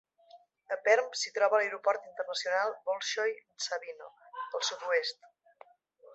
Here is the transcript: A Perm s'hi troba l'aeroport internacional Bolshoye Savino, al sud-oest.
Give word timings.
A 0.75 0.77
Perm 0.87 1.11
s'hi 1.23 1.31
troba 1.35 1.59
l'aeroport 1.61 2.07
internacional 2.13 2.73
Bolshoye 2.89 3.39
Savino, 3.67 4.11
al 4.47 4.67
sud-oest. 4.73 5.31